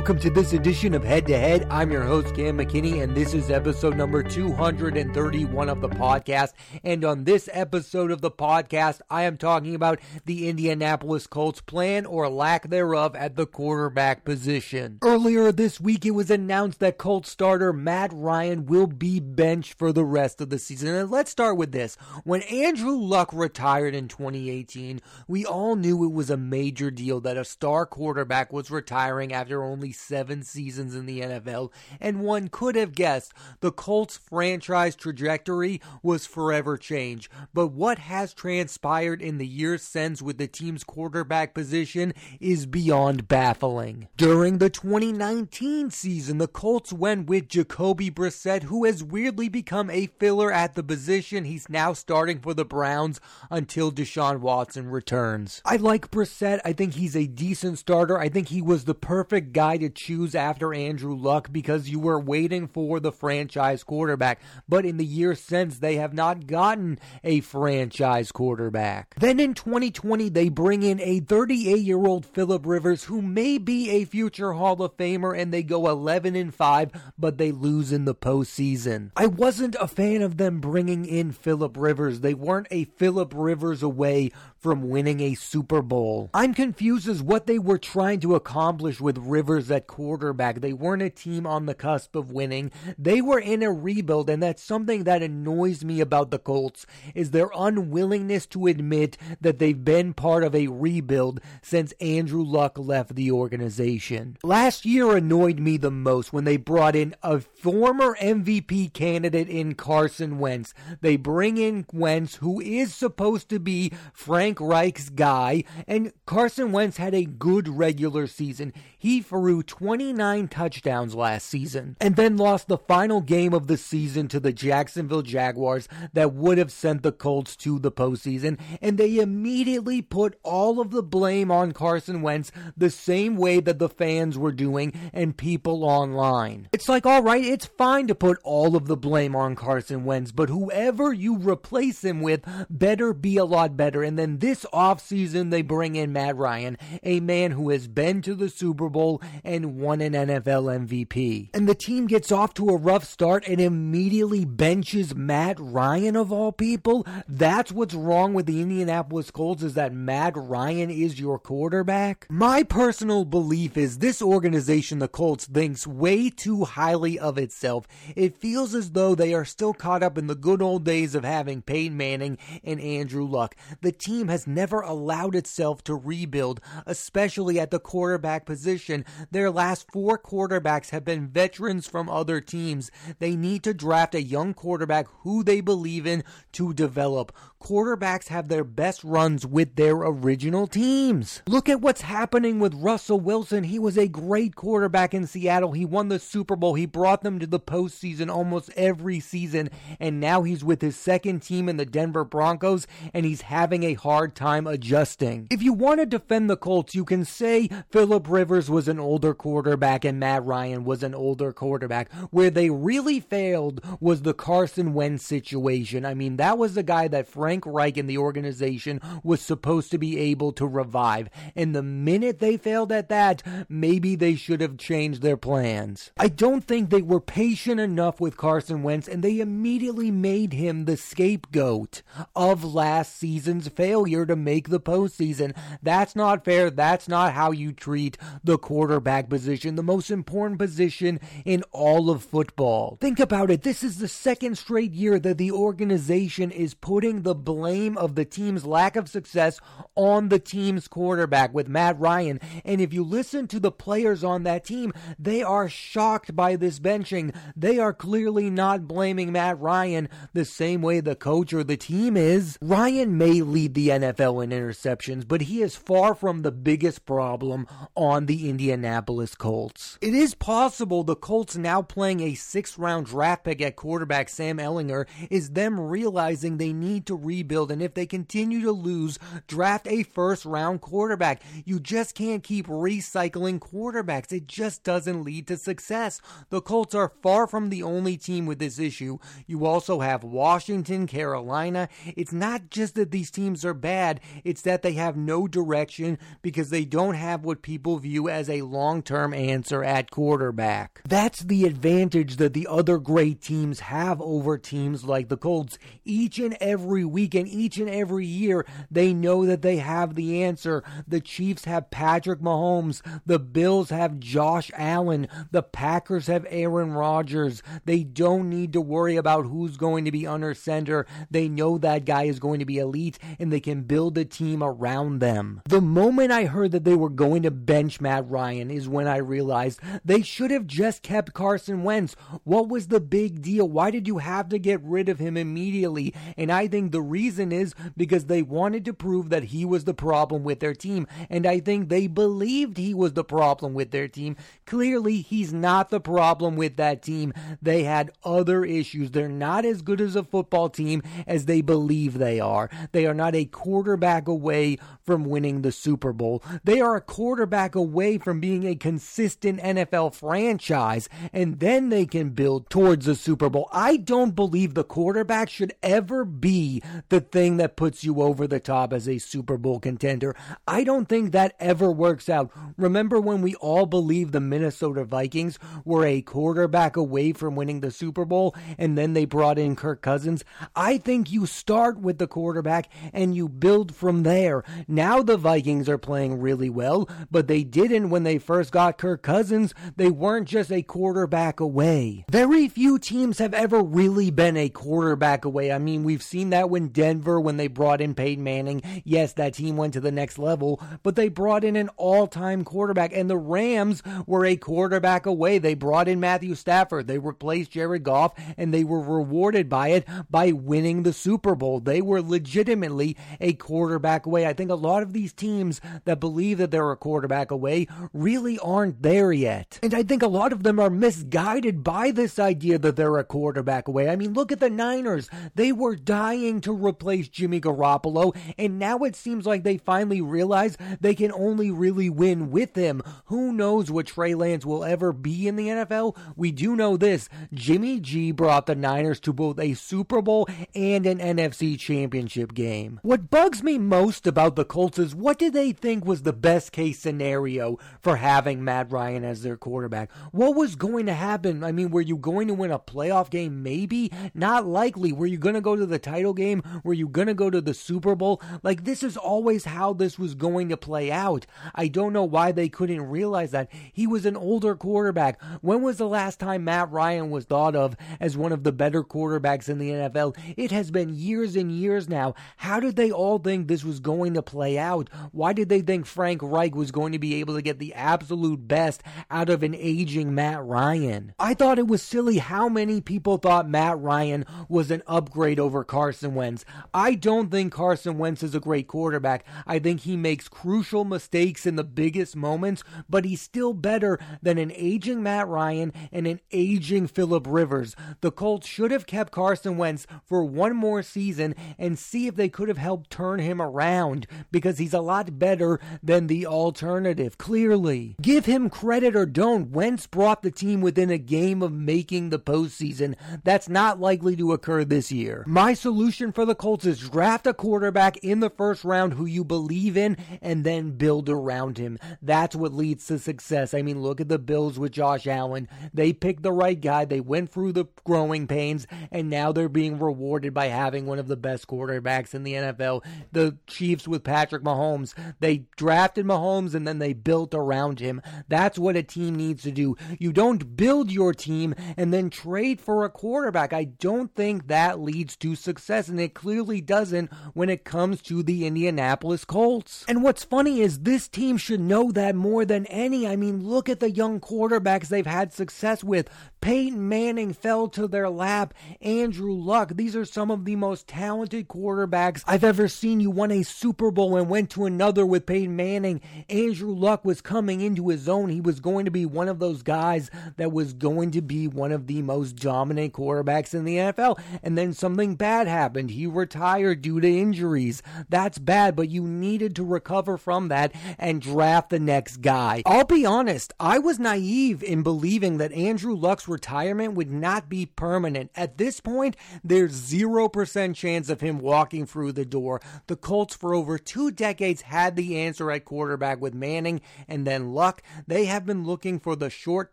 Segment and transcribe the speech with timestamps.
[0.00, 1.66] welcome to this edition of Head to Head.
[1.68, 6.54] I'm your host, Cam McKinney, and this is episode number 231 of the podcast.
[6.82, 12.06] And on this episode of the podcast, I am talking about the Indianapolis Colts plan
[12.06, 15.00] or lack thereof at the quarterback position.
[15.02, 19.92] Earlier this week, it was announced that Colts starter Matt Ryan will be benched for
[19.92, 20.94] the rest of the season.
[20.94, 21.98] And let's start with this.
[22.24, 27.36] When Andrew Luck retired in 2018, we all knew it was a major deal that
[27.36, 31.70] a star quarterback was retiring after only seven seasons in the NFL,
[32.00, 37.30] and one could have guessed the Colts franchise trajectory was forever changed.
[37.52, 43.28] But what has transpired in the years since with the team's quarterback position is beyond
[43.28, 44.08] baffling.
[44.16, 50.06] During the 2019 season, the Colts went with Jacoby Brissett, who has weirdly become a
[50.18, 51.44] filler at the position.
[51.44, 55.62] He's now starting for the Browns until Deshaun Watson returns.
[55.64, 56.60] I like Brissett.
[56.64, 58.18] I think he's a decent starter.
[58.18, 62.20] I think he was the perfect guy to choose after Andrew Luck because you were
[62.20, 64.40] waiting for the franchise quarterback.
[64.68, 69.14] But in the years since, they have not gotten a franchise quarterback.
[69.18, 73.90] Then in 2020, they bring in a 38 year old Philip Rivers who may be
[73.90, 78.04] a future Hall of Famer and they go 11 and 5, but they lose in
[78.04, 79.10] the postseason.
[79.16, 82.20] I wasn't a fan of them bringing in Philip Rivers.
[82.20, 86.30] They weren't a Philip Rivers away from winning a Super Bowl.
[86.32, 90.60] I'm confused as what they were trying to accomplish with Rivers at quarterback.
[90.60, 92.70] They weren't a team on the cusp of winning.
[92.96, 96.86] They were in a rebuild and that's something that annoys me about the Colts
[97.16, 102.78] is their unwillingness to admit that they've been part of a rebuild since Andrew Luck
[102.78, 104.36] left the organization.
[104.44, 109.74] Last year annoyed me the most when they brought in a former MVP candidate in
[109.74, 110.74] Carson Wentz.
[111.00, 116.98] They bring in Wentz who is supposed to be Frank Reich's guy, and Carson Wentz
[116.98, 118.72] had a good regular season.
[118.98, 124.28] He threw 29 touchdowns last season, and then lost the final game of the season
[124.28, 129.18] to the Jacksonville Jaguars that would have sent the Colts to the postseason, and they
[129.18, 134.38] immediately put all of the blame on Carson Wentz the same way that the fans
[134.38, 136.68] were doing and people online.
[136.72, 140.48] It's like, alright, it's fine to put all of the blame on Carson Wentz, but
[140.48, 145.62] whoever you replace him with better be a lot better, and then this offseason, they
[145.62, 150.00] bring in Matt Ryan, a man who has been to the Super Bowl and won
[150.00, 151.50] an NFL MVP.
[151.54, 156.32] And the team gets off to a rough start and immediately benches Matt Ryan of
[156.32, 157.06] all people.
[157.28, 162.26] That's what's wrong with the Indianapolis Colts is that Matt Ryan is your quarterback.
[162.28, 167.86] My personal belief is this organization, the Colts, thinks way too highly of itself.
[168.16, 171.24] It feels as though they are still caught up in the good old days of
[171.24, 173.56] having Peyton Manning and Andrew Luck.
[173.80, 179.04] The team has never allowed itself to rebuild, especially at the quarterback position.
[179.32, 182.90] Their last four quarterbacks have been veterans from other teams.
[183.20, 187.32] They need to draft a young quarterback who they believe in to develop.
[187.62, 191.42] Quarterbacks have their best runs with their original teams.
[191.46, 193.64] Look at what's happening with Russell Wilson.
[193.64, 195.72] He was a great quarterback in Seattle.
[195.72, 196.74] He won the Super Bowl.
[196.74, 199.68] He brought them to the postseason almost every season.
[200.00, 203.94] And now he's with his second team in the Denver Broncos and he's having a
[203.94, 205.46] hard time adjusting.
[205.50, 209.34] If you want to defend the Colts, you can say Philip Rivers was an older
[209.34, 212.10] quarterback and Matt Ryan was an older quarterback.
[212.30, 216.06] Where they really failed was the Carson Wentz situation.
[216.06, 217.28] I mean, that was the guy that
[217.66, 221.28] Reich and the organization was supposed to be able to revive.
[221.56, 226.12] And the minute they failed at that, maybe they should have changed their plans.
[226.18, 230.84] I don't think they were patient enough with Carson Wentz and they immediately made him
[230.84, 232.02] the scapegoat
[232.36, 235.54] of last season's failure to make the postseason.
[235.82, 236.70] That's not fair.
[236.70, 242.22] That's not how you treat the quarterback position, the most important position in all of
[242.22, 242.98] football.
[243.00, 243.62] Think about it.
[243.62, 248.24] This is the second straight year that the organization is putting the blame of the
[248.24, 249.60] team's lack of success
[249.94, 252.40] on the team's quarterback with Matt Ryan.
[252.64, 256.78] And if you listen to the players on that team, they are shocked by this
[256.78, 257.34] benching.
[257.56, 262.16] They are clearly not blaming Matt Ryan the same way the coach or the team
[262.16, 262.58] is.
[262.60, 267.66] Ryan may lead the NFL in interceptions, but he is far from the biggest problem
[267.94, 269.98] on the Indianapolis Colts.
[270.00, 274.58] It is possible the Colts now playing a sixth round draft pick at quarterback Sam
[274.58, 277.70] Ehlinger is them realizing they need to rebuild.
[277.70, 281.42] And if they continue to lose, draft a first round quarterback.
[281.64, 284.32] You just can't keep recycling quarterbacks.
[284.32, 286.20] It just doesn't lead to success.
[286.48, 289.18] The Colts are far from the only team with this issue.
[289.46, 291.88] You also have Washington, Carolina.
[292.16, 296.70] It's not just that these teams are bad, it's that they have no direction because
[296.70, 301.00] they don't have what people view as a long term answer at quarterback.
[301.08, 305.78] That's the advantage that the other great teams have over teams like the Colts.
[306.04, 310.42] Each and every week and each and every year, they know that they have the
[310.42, 310.82] answer.
[311.06, 317.62] The Chiefs have Patrick Mahomes, the Bills have Josh Allen, the Packers have Aaron Rodgers.
[317.84, 321.06] They don't need to worry about who's going to be under center.
[321.30, 324.62] They know that guy is going to be elite and they can build a team
[324.62, 325.62] around them.
[325.68, 329.18] The moment I heard that they were going to bench Matt Ryan is when I
[329.18, 332.14] realized they should have just kept Carson Wentz.
[332.44, 333.68] What was the big deal?
[333.68, 336.14] Why did you have to get rid of him immediately?
[336.36, 339.94] And I think the reason is because they wanted to prove that he was the
[339.94, 341.06] problem with their team.
[341.28, 344.36] And I think they believed he was the problem with their team.
[344.66, 347.32] Clearly, he's not the problem with that team.
[347.60, 349.10] They had other issues.
[349.10, 352.70] They're not as good as a football team as they believe they are.
[352.92, 356.42] They are not a quarterback away from winning the Super Bowl.
[356.64, 362.30] They are a quarterback away from being a consistent NFL franchise, and then they can
[362.30, 363.68] build towards the Super Bowl.
[363.72, 368.60] I don't believe the quarterback should ever be the thing that puts you over the
[368.60, 370.34] top as a Super Bowl contender.
[370.66, 372.50] I don't think that ever works out.
[372.76, 377.90] Remember when we all believed the Minnesota Vikings were a quarterback away from winning the
[377.90, 380.44] Super Bowl and then they brought in Kirk Cousins?
[380.76, 384.62] I think you start with the quarterback and you build from there.
[384.86, 389.22] Now the Vikings are playing really well, but they didn't when they first got Kirk
[389.22, 389.74] Cousins.
[389.96, 392.24] They weren't just a quarterback away.
[392.30, 395.72] Very few teams have ever really been a quarterback away.
[395.72, 399.54] I mean, we've seen that when Denver, when they brought in Peyton Manning, yes, that
[399.54, 403.28] team went to the next level, but they brought in an all time quarterback, and
[403.28, 405.58] the Rams were a quarterback away.
[405.58, 410.06] They brought in Matthew Stafford, they replaced Jared Goff, and they were rewarded by it
[410.30, 411.80] by winning the Super Bowl.
[411.80, 414.46] They were legitimately a quarterback away.
[414.46, 418.58] I think a lot of these teams that believe that they're a quarterback away really
[418.58, 419.78] aren't there yet.
[419.82, 423.24] And I think a lot of them are misguided by this idea that they're a
[423.24, 424.08] quarterback away.
[424.08, 425.28] I mean, look at the Niners.
[425.54, 430.76] They were dying to replace Jimmy Garoppolo, and now it seems like they finally realize
[431.00, 433.02] they can only really win with him.
[433.26, 436.16] Who knows what Trey Lance will ever be in the NFL?
[436.36, 441.06] We do know this Jimmy G brought the Niners to both a Super Bowl and
[441.06, 443.00] an NFC championship game.
[443.02, 446.72] What bugs me most about the Colts is what did they think was the best
[446.72, 450.10] case scenario for having Matt Ryan as their quarterback?
[450.32, 451.64] What was going to happen?
[451.64, 453.62] I mean, were you going to win a playoff game?
[453.62, 454.12] Maybe.
[454.34, 455.12] Not likely.
[455.12, 456.59] Were you going to go to the title game?
[456.84, 458.40] Were you going to go to the Super Bowl?
[458.62, 461.46] Like, this is always how this was going to play out.
[461.74, 463.70] I don't know why they couldn't realize that.
[463.92, 465.40] He was an older quarterback.
[465.60, 469.02] When was the last time Matt Ryan was thought of as one of the better
[469.02, 470.36] quarterbacks in the NFL?
[470.56, 472.34] It has been years and years now.
[472.56, 475.08] How did they all think this was going to play out?
[475.32, 478.66] Why did they think Frank Reich was going to be able to get the absolute
[478.66, 481.34] best out of an aging Matt Ryan?
[481.38, 485.84] I thought it was silly how many people thought Matt Ryan was an upgrade over
[485.84, 486.49] Carson Wentz.
[486.92, 489.44] I don't think Carson Wentz is a great quarterback.
[489.66, 494.58] I think he makes crucial mistakes in the biggest moments, but he's still better than
[494.58, 497.96] an aging Matt Ryan and an aging Philip Rivers.
[498.20, 502.48] The Colts should have kept Carson Wentz for one more season and see if they
[502.48, 508.16] could have helped turn him around because he's a lot better than the alternative, clearly.
[508.20, 512.38] Give him credit or don't, Wentz brought the team within a game of making the
[512.38, 513.14] postseason.
[513.44, 515.44] That's not likely to occur this year.
[515.46, 519.44] My solution for the Colts is draft a quarterback in the first round who you
[519.44, 521.98] believe in and then build around him.
[522.22, 523.74] That's what leads to success.
[523.74, 525.68] I mean, look at the Bills with Josh Allen.
[525.92, 529.98] They picked the right guy, they went through the growing pains, and now they're being
[529.98, 533.04] rewarded by having one of the best quarterbacks in the NFL.
[533.32, 538.20] The Chiefs with Patrick Mahomes, they drafted Mahomes and then they built around him.
[538.48, 539.96] That's what a team needs to do.
[540.18, 543.72] You don't build your team and then trade for a quarterback.
[543.72, 548.44] I don't think that leads to success, and it clearly doesn't when it comes to
[548.44, 550.04] the Indianapolis Colts.
[550.06, 553.26] And what's funny is this team should know that more than any.
[553.26, 556.30] I mean, look at the young quarterbacks they've had success with.
[556.60, 558.74] Peyton Manning fell to their lap.
[559.00, 559.92] Andrew Luck.
[559.94, 563.20] These are some of the most talented quarterbacks I've ever seen.
[563.20, 566.20] You won a Super Bowl and went to another with Peyton Manning.
[566.50, 568.50] Andrew Luck was coming into his own.
[568.50, 571.92] He was going to be one of those guys that was going to be one
[571.92, 574.38] of the most dominant quarterbacks in the NFL.
[574.62, 576.10] And then something bad happened.
[576.10, 578.02] He retired due to injuries.
[578.28, 582.82] That's bad, but you needed to recover from that and draft the next guy.
[582.84, 587.86] I'll be honest, I was naive in believing that Andrew Luck's retirement would not be
[587.86, 588.50] permanent.
[588.54, 592.80] At this point, there's 0% chance of him walking through the door.
[593.06, 597.72] The Colts, for over two decades, had the answer at quarterback with Manning and then
[597.72, 598.02] Luck.
[598.26, 599.92] They have been looking for the short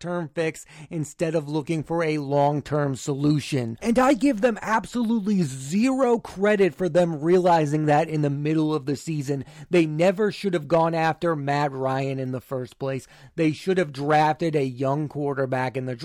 [0.00, 3.78] term fix instead of looking for a long term solution.
[3.80, 8.86] And I give them absolutely zero credit for them realizing that in the middle of
[8.86, 9.44] the season.
[9.70, 13.06] They never should have gone after Matt Ryan in the first place.
[13.36, 15.96] They should have drafted a young quarterback in the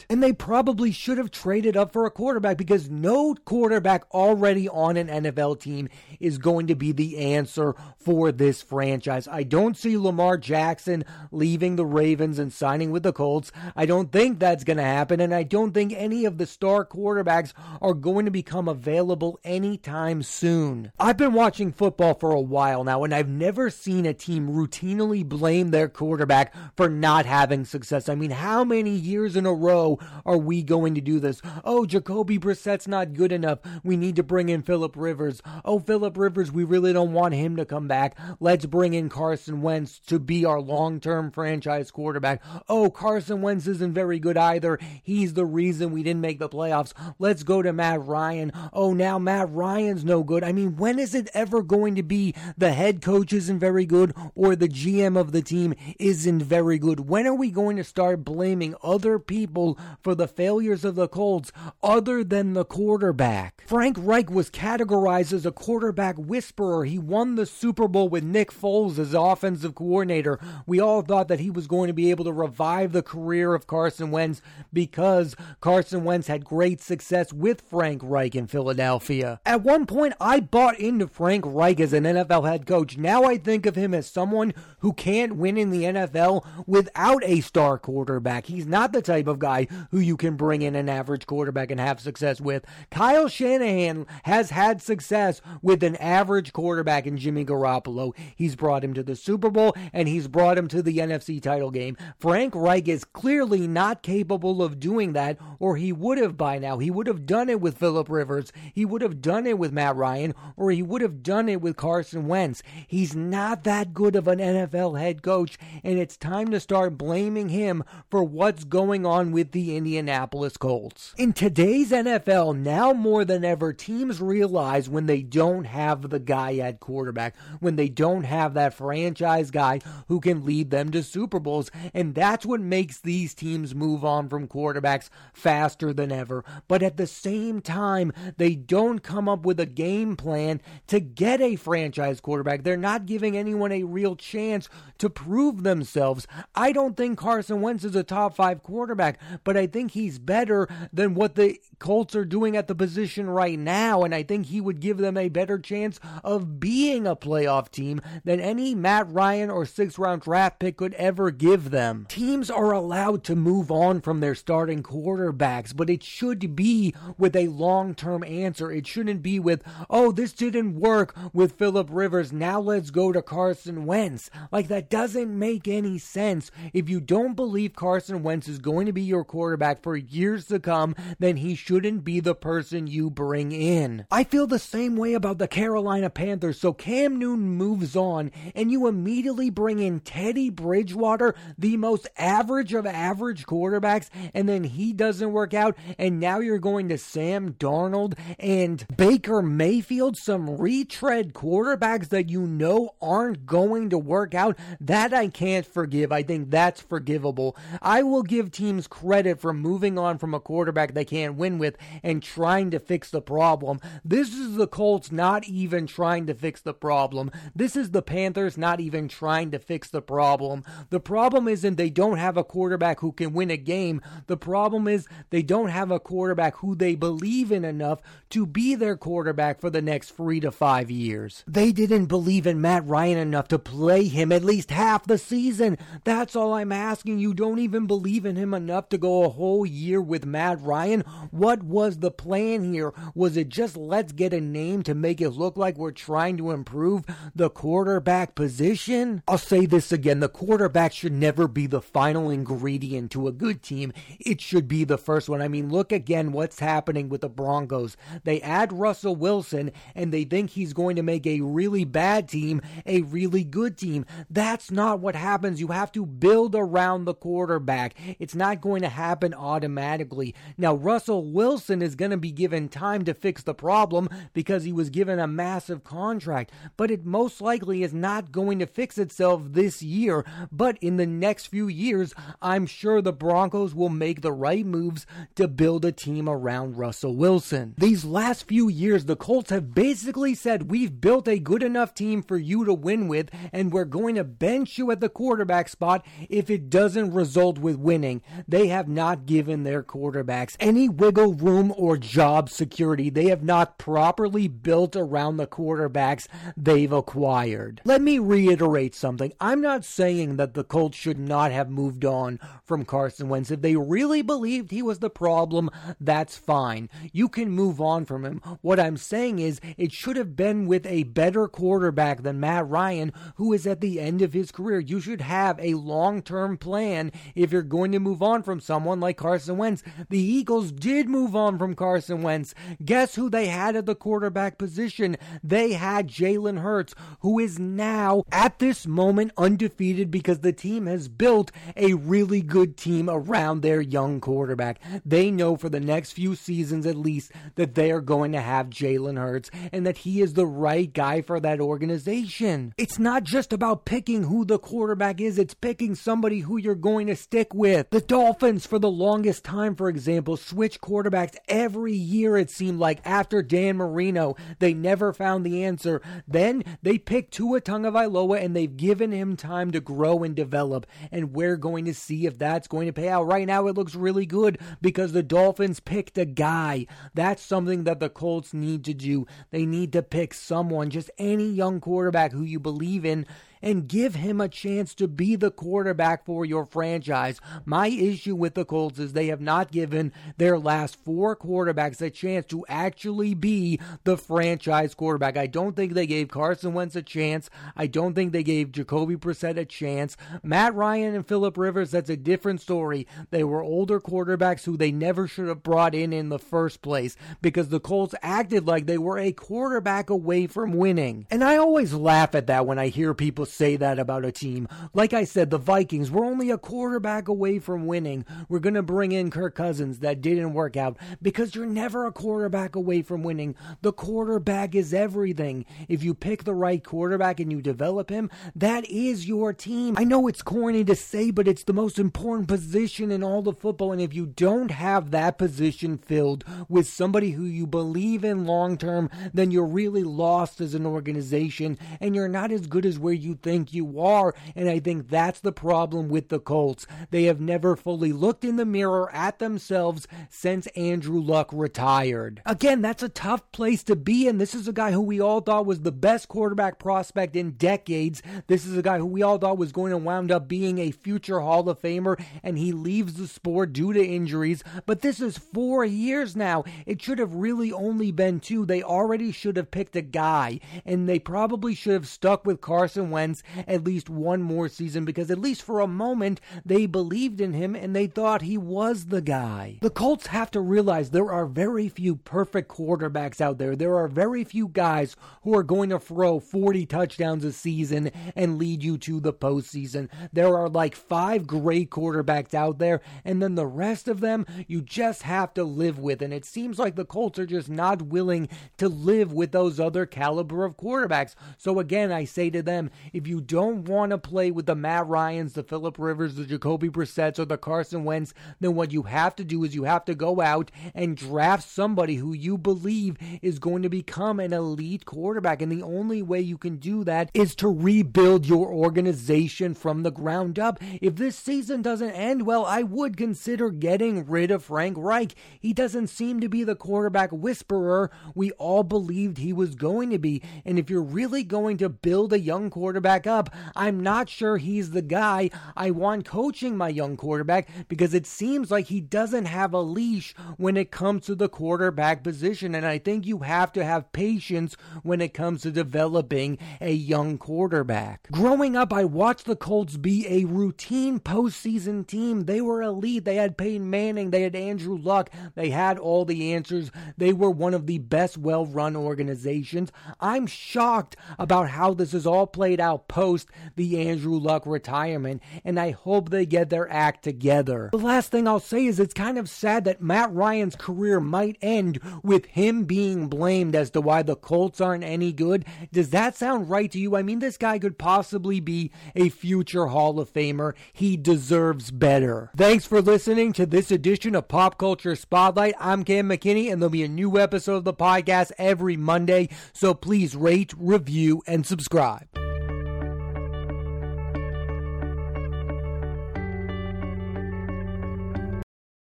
[0.00, 0.06] draft.
[0.10, 4.96] And they probably should have traded up for a quarterback because no quarterback already on
[4.96, 9.28] an NFL team is going to be the answer for this franchise.
[9.28, 13.52] I don't see Lamar Jackson leaving the Ravens and signing with the Colts.
[13.76, 16.84] I don't think that's going to happen, and I don't think any of the star
[16.84, 20.92] quarterbacks are going to become available anytime soon.
[20.98, 25.26] I've been watching football for a while now, and I've never seen a team routinely
[25.26, 28.08] blame their quarterback for not having success.
[28.08, 29.79] I mean, how many years in a row
[30.26, 31.40] are we going to do this?
[31.64, 33.60] Oh, Jacoby Brissett's not good enough.
[33.82, 35.42] We need to bring in Philip Rivers.
[35.64, 38.16] Oh, Philip Rivers, we really don't want him to come back.
[38.38, 42.42] Let's bring in Carson Wentz to be our long term franchise quarterback.
[42.68, 44.78] Oh, Carson Wentz isn't very good either.
[45.02, 46.92] He's the reason we didn't make the playoffs.
[47.18, 48.52] Let's go to Matt Ryan.
[48.72, 50.44] Oh, now Matt Ryan's no good.
[50.44, 54.14] I mean, when is it ever going to be the head coach isn't very good
[54.34, 57.08] or the GM of the team isn't very good?
[57.08, 59.69] When are we going to start blaming other people
[60.00, 63.64] for the failures of the Colts other than the quarterback?
[63.66, 66.84] Frank Reich was categorized as a quarterback whisperer.
[66.84, 70.38] He won the Super Bowl with Nick Foles as offensive coordinator.
[70.66, 73.66] We all thought that he was going to be able to revive the career of
[73.66, 79.40] Carson Wentz because Carson Wentz had great success with Frank Reich in Philadelphia.
[79.46, 82.96] At one point, I bought into Frank Reich as an NFL head coach.
[82.96, 87.40] Now I think of him as someone who can't win in the NFL without a
[87.40, 88.46] star quarterback.
[88.46, 89.59] He's not the type of guy
[89.90, 92.64] who you can bring in an average quarterback and have success with.
[92.90, 98.14] Kyle Shanahan has had success with an average quarterback in Jimmy Garoppolo.
[98.36, 101.70] He's brought him to the Super Bowl and he's brought him to the NFC title
[101.70, 101.96] game.
[102.18, 106.78] Frank Reich is clearly not capable of doing that, or he would have by now.
[106.78, 108.52] He would have done it with Philip Rivers.
[108.74, 111.76] He would have done it with Matt Ryan, or he would have done it with
[111.76, 112.62] Carson Wentz.
[112.86, 117.48] He's not that good of an NFL head coach, and it's time to start blaming
[117.48, 121.14] him for what's going on with the Indianapolis Colts.
[121.16, 126.56] In today's NFL, now more than ever, teams realize when they don't have the guy
[126.58, 131.40] at quarterback, when they don't have that franchise guy who can lead them to Super
[131.40, 136.44] Bowls, and that's what makes these teams move on from quarterbacks faster than ever.
[136.68, 141.40] But at the same time, they don't come up with a game plan to get
[141.40, 142.62] a franchise quarterback.
[142.62, 144.68] They're not giving anyone a real chance
[144.98, 146.26] to prove themselves.
[146.54, 150.68] I don't think Carson Wentz is a top five quarterback, but I think he's better
[150.92, 154.60] than what the Colts are doing at the position right now, and I think he
[154.60, 159.50] would give them a better chance of being a playoff team than any Matt Ryan
[159.50, 162.06] or six round draft pick could ever give them.
[162.08, 167.34] Teams are allowed to move on from their starting quarterbacks, but it should be with
[167.34, 168.70] a long term answer.
[168.70, 172.32] It shouldn't be with, oh, this didn't work with Philip Rivers.
[172.32, 174.30] Now let's go to Carson Wentz.
[174.52, 176.50] Like, that doesn't make any sense.
[176.72, 180.58] If you don't believe Carson Wentz is going to be your quarterback for years to
[180.58, 184.06] come, then he shouldn't be the person you bring in.
[184.10, 186.60] I feel the same way about the Carolina Panthers.
[186.60, 192.72] So Cam Newton moves on, and you immediately bring in Teddy Bridgewater, the most average
[192.72, 197.54] of average quarterbacks, and then he doesn't work out, and now you're going to Sam
[197.54, 204.58] Darnold and Baker Mayfield, some retread quarterbacks that you know aren't going to work out.
[204.80, 206.12] That I can't forgive.
[206.12, 207.56] I think that's forgivable.
[207.82, 209.09] I will give teams credit
[209.40, 213.20] for moving on from a quarterback they can't win with and trying to fix the
[213.20, 213.80] problem.
[214.04, 217.30] This is the Colts not even trying to fix the problem.
[217.54, 220.62] This is the Panthers not even trying to fix the problem.
[220.90, 224.00] The problem isn't they don't have a quarterback who can win a game.
[224.28, 228.00] The problem is they don't have a quarterback who they believe in enough
[228.30, 231.42] to be their quarterback for the next three to five years.
[231.48, 235.78] They didn't believe in Matt Ryan enough to play him at least half the season.
[236.04, 237.18] That's all I'm asking.
[237.18, 241.00] You don't even believe in him enough to go a whole year with Matt Ryan.
[241.30, 242.92] What was the plan here?
[243.14, 246.50] Was it just let's get a name to make it look like we're trying to
[246.50, 247.04] improve
[247.34, 249.22] the quarterback position?
[249.26, 253.62] I'll say this again the quarterback should never be the final ingredient to a good
[253.62, 253.92] team.
[254.18, 255.42] It should be the first one.
[255.42, 257.96] I mean, look again what's happening with the Broncos.
[258.24, 262.60] They add Russell Wilson and they think he's going to make a really bad team
[262.86, 264.04] a really good team.
[264.28, 265.60] That's not what happens.
[265.60, 267.94] You have to build around the quarterback.
[268.18, 270.34] It's not going to happen automatically.
[270.58, 274.72] Now, Russell Wilson is going to be given time to fix the problem because he
[274.72, 279.42] was given a massive contract, but it most likely is not going to fix itself
[279.46, 280.24] this year.
[280.52, 285.06] But in the next few years, I'm sure the Broncos will make the right moves
[285.36, 287.74] to build a team around Russell Wilson.
[287.78, 292.22] These last few years, the Colts have basically said, We've built a good enough team
[292.22, 296.04] for you to win with, and we're going to bench you at the quarterback spot
[296.28, 298.22] if it doesn't result with winning.
[298.48, 303.10] They have not given their quarterbacks any wiggle room or job security.
[303.10, 307.80] They have not properly built around the quarterbacks they've acquired.
[307.84, 309.32] Let me reiterate something.
[309.40, 313.50] I'm not saying that the Colts should not have moved on from Carson Wentz.
[313.50, 315.70] If they really believed he was the problem,
[316.00, 316.88] that's fine.
[317.12, 318.40] You can move on from him.
[318.60, 323.12] What I'm saying is it should have been with a better quarterback than Matt Ryan,
[323.36, 324.80] who is at the end of his career.
[324.80, 329.00] You should have a long term plan if you're going to move on from someone
[329.00, 329.82] like Carson Wentz.
[330.10, 332.54] The Eagles did move on from Carson Wentz.
[332.84, 335.16] Guess who they had at the quarterback position?
[335.42, 341.08] They had Jalen Hurts, who is now at this moment undefeated because the team has
[341.08, 344.80] built a really good team around their young quarterback.
[345.04, 348.70] They know for the next few seasons at least that they are going to have
[348.70, 352.72] Jalen Hurts and that he is the right guy for that organization.
[352.78, 357.08] It's not just about picking who the quarterback is, it's picking somebody who you're going
[357.08, 357.90] to stick with.
[357.90, 363.00] The Dolphins, for the longest time, for example, switch quarterbacks every year, it seemed like.
[363.04, 366.02] After Dan Marino, they never found the answer.
[366.26, 370.86] Then they picked Tua Tagovailoa and they've given him time to grow and develop.
[371.10, 373.26] And we're going to see if that's going to pay out.
[373.26, 376.86] Right now, it looks really good because the Dolphins picked a guy.
[377.14, 379.26] That's something that the Colts need to do.
[379.50, 383.26] They need to pick someone, just any young quarterback who you believe in
[383.62, 387.40] and give him a chance to be the quarterback for your franchise.
[387.64, 392.10] My issue with the Colts is they have not given their last four quarterbacks a
[392.10, 395.36] chance to actually be the franchise quarterback.
[395.36, 397.50] I don't think they gave Carson Wentz a chance.
[397.76, 400.16] I don't think they gave Jacoby Brissett a chance.
[400.42, 403.06] Matt Ryan and Philip Rivers, that's a different story.
[403.30, 407.16] They were older quarterbacks who they never should have brought in in the first place
[407.42, 411.26] because the Colts acted like they were a quarterback away from winning.
[411.30, 414.68] And I always laugh at that when I hear people say that about a team.
[414.94, 418.24] Like I said, the Vikings were only a quarterback away from winning.
[418.48, 419.98] We're going to bring in Kirk Cousins.
[419.98, 423.54] That didn't work out because you're never a quarterback away from winning.
[423.82, 425.66] The quarterback is everything.
[425.88, 429.94] If you pick the right quarterback and you develop him, that is your team.
[429.98, 433.52] I know it's corny to say, but it's the most important position in all the
[433.52, 433.92] football.
[433.92, 438.76] And if you don't have that position filled with somebody who you believe in long
[438.76, 443.14] term, then you're really lost as an organization and you're not as good as where
[443.14, 444.34] you think you are.
[444.54, 446.86] And I think that's the problem with the Colts.
[447.10, 452.42] They have never fully looked in the mirror at themselves since Andrew Luck retired.
[452.46, 454.38] Again, that's a tough place to be in.
[454.38, 458.22] This is a guy who we all thought was the best quarterback prospect in decades.
[458.46, 460.90] This is a guy who we all thought was going to wound up being a
[460.90, 464.64] future Hall of Famer, and he leaves the sport due to injuries.
[464.86, 466.64] But this is four years now.
[466.86, 468.66] It should have really only been two.
[468.66, 473.10] They already should have picked a guy, and they probably should have stuck with Carson
[473.10, 473.29] Wentz
[473.66, 477.74] at least one more season because at least for a moment they believed in him
[477.74, 479.78] and they thought he was the guy.
[479.82, 483.76] The Colts have to realize there are very few perfect quarterbacks out there.
[483.76, 488.58] There are very few guys who are going to throw 40 touchdowns a season and
[488.58, 490.08] lead you to the postseason.
[490.32, 494.80] There are like five great quarterbacks out there, and then the rest of them you
[494.80, 496.22] just have to live with.
[496.22, 500.06] And it seems like the Colts are just not willing to live with those other
[500.06, 501.34] caliber of quarterbacks.
[501.58, 505.06] So again, I say to them, if you don't want to play with the Matt
[505.06, 509.34] Ryans, the Philip Rivers, the Jacoby Brissetts, or the Carson Wentz, then what you have
[509.36, 513.58] to do is you have to go out and draft somebody who you believe is
[513.58, 515.62] going to become an elite quarterback.
[515.62, 520.10] And the only way you can do that is to rebuild your organization from the
[520.10, 520.78] ground up.
[521.00, 525.34] If this season doesn't end well, I would consider getting rid of Frank Reich.
[525.58, 530.18] He doesn't seem to be the quarterback whisperer we all believed he was going to
[530.18, 530.42] be.
[530.64, 533.48] And if you're really going to build a young quarterback, quarterback up.
[533.74, 538.70] I'm not sure he's the guy I want coaching my young quarterback because it seems
[538.70, 542.74] like he doesn't have a leash when it comes to the quarterback position.
[542.74, 547.38] And I think you have to have patience when it comes to developing a young
[547.38, 548.28] quarterback.
[548.30, 552.44] Growing up, I watched the Colts be a routine postseason team.
[552.44, 553.24] They were elite.
[553.24, 556.90] They had Peyton Manning, they had Andrew Luck, they had all the answers.
[557.16, 559.90] They were one of the best well run organizations.
[560.20, 565.78] I'm shocked about how this is all played out post the Andrew Luck retirement, and
[565.78, 567.90] I hope they get their act together.
[567.92, 571.56] The last thing I'll say is it's kind of sad that Matt Ryan's career might
[571.62, 575.64] end with him being blamed as to why the Colts aren't any good.
[575.92, 577.16] Does that sound right to you?
[577.16, 580.74] I mean, this guy could possibly be a future Hall of Famer.
[580.92, 582.50] He deserves better.
[582.56, 585.74] Thanks for listening to this edition of Pop Culture Spotlight.
[585.78, 589.48] I'm Cam McKinney, and there'll be a new episode of the podcast every Monday.
[589.72, 592.49] So please rate, review, and subscribe.